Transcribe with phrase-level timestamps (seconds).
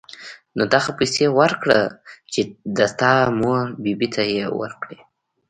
[0.55, 1.77] نو دغه پيسې وركه
[2.33, 2.41] چې
[2.77, 4.97] د تا مور بي بي ته يې وركي.